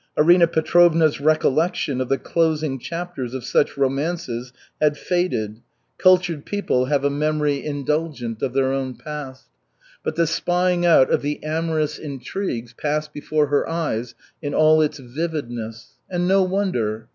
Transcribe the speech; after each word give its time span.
Arina 0.17 0.47
Petrovna's 0.47 1.21
recollection 1.21 2.01
of 2.01 2.09
the 2.09 2.17
closing 2.17 2.79
chapters 2.79 3.35
of 3.35 3.43
such 3.45 3.77
romances 3.77 4.51
had 4.81 4.97
faded 4.97 5.61
(cultured 5.99 6.43
people 6.43 6.85
have 6.85 7.03
a 7.03 7.09
memory 7.11 7.63
indulgent 7.63 8.41
of 8.41 8.53
their 8.53 8.71
own 8.73 8.95
past), 8.95 9.45
but 10.03 10.15
the 10.15 10.25
spying 10.25 10.87
out 10.87 11.11
of 11.11 11.21
the 11.21 11.39
amorous 11.43 11.99
intrigues 11.99 12.73
passed 12.73 13.13
before 13.13 13.45
her 13.49 13.69
eyes 13.69 14.15
in 14.41 14.55
all 14.55 14.81
its 14.81 14.97
vividness. 14.97 15.93
And 16.09 16.27
no 16.27 16.41
wonder. 16.41 17.07